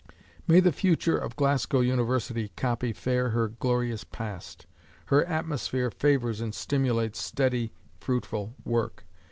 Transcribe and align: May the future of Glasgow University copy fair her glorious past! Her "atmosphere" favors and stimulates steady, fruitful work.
May 0.47 0.61
the 0.61 0.71
future 0.71 1.15
of 1.15 1.35
Glasgow 1.35 1.81
University 1.81 2.47
copy 2.55 2.91
fair 2.91 3.29
her 3.29 3.47
glorious 3.49 4.03
past! 4.03 4.65
Her 5.05 5.23
"atmosphere" 5.25 5.91
favors 5.91 6.41
and 6.41 6.55
stimulates 6.55 7.19
steady, 7.19 7.71
fruitful 7.99 8.55
work. 8.65 9.05